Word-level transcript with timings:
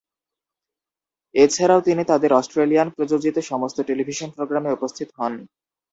এছাড়াও 1.35 1.81
তিনি 1.81 2.01
তাদের 2.03 2.31
অস্ট্রেলিয়ান-প্রযোজিত 2.33 3.37
সমস্ত 3.51 3.77
টেলিভিশন 3.81 4.29
প্রোগ্রামে 4.31 4.69
উপস্থিত 4.71 5.07
হন। 5.17 5.33